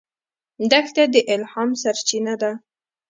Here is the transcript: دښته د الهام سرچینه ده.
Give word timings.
دښته 0.71 1.03
د 1.13 1.15
الهام 1.33 1.69
سرچینه 1.81 2.33
ده. 2.41 2.51